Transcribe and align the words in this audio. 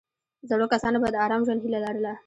زړو 0.49 0.65
کسانو 0.73 0.99
به 1.03 1.09
د 1.11 1.15
آرام 1.25 1.41
ژوند 1.45 1.61
هیله 1.63 1.79
لرله. 1.85 2.13